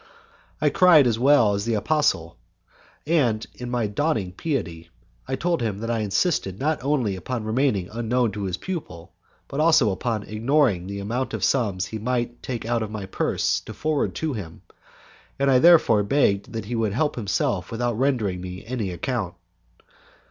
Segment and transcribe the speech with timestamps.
[0.59, 2.35] I cried as well as the apostle,
[3.05, 4.89] and in my dawning piety
[5.27, 9.13] I told him that I insisted not only upon remaining unknown to his pupil,
[9.47, 13.05] but also upon ignoring the amount of the sums he might take out of my
[13.05, 14.63] purse to forward to him,
[15.37, 19.35] and I therefore begged that he would help himself without rendering me any account.